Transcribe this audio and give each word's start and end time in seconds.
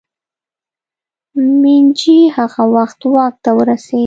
مېجي 1.61 2.19
هغه 2.35 2.63
وخت 2.75 2.99
واک 3.13 3.33
ته 3.43 3.49
ورسېد. 3.57 3.99